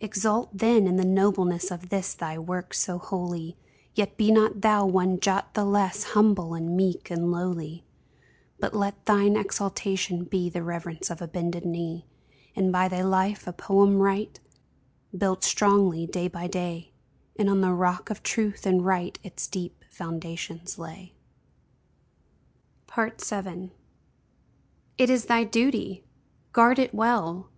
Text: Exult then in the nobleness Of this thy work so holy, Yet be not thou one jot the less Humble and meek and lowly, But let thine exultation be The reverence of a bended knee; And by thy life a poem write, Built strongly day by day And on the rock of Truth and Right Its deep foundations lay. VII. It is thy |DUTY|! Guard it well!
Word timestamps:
Exult 0.00 0.56
then 0.56 0.86
in 0.86 0.94
the 0.94 1.04
nobleness 1.04 1.72
Of 1.72 1.88
this 1.88 2.14
thy 2.14 2.38
work 2.38 2.72
so 2.72 2.98
holy, 2.98 3.56
Yet 3.96 4.16
be 4.16 4.30
not 4.30 4.60
thou 4.60 4.86
one 4.86 5.18
jot 5.18 5.54
the 5.54 5.64
less 5.64 6.04
Humble 6.14 6.54
and 6.54 6.76
meek 6.76 7.10
and 7.10 7.32
lowly, 7.32 7.84
But 8.60 8.74
let 8.76 9.04
thine 9.06 9.34
exultation 9.36 10.22
be 10.22 10.48
The 10.48 10.62
reverence 10.62 11.10
of 11.10 11.20
a 11.20 11.26
bended 11.26 11.64
knee; 11.64 12.06
And 12.54 12.70
by 12.70 12.86
thy 12.86 13.02
life 13.02 13.48
a 13.48 13.52
poem 13.52 13.98
write, 13.98 14.38
Built 15.18 15.42
strongly 15.42 16.06
day 16.06 16.28
by 16.28 16.46
day 16.46 16.92
And 17.34 17.50
on 17.50 17.60
the 17.60 17.72
rock 17.72 18.08
of 18.08 18.22
Truth 18.22 18.64
and 18.64 18.86
Right 18.86 19.18
Its 19.24 19.48
deep 19.48 19.84
foundations 19.90 20.78
lay. 20.78 21.12
VII. 22.94 23.72
It 24.96 25.10
is 25.10 25.24
thy 25.24 25.42
|DUTY|! 25.42 26.04
Guard 26.52 26.78
it 26.78 26.94
well! 26.94 27.50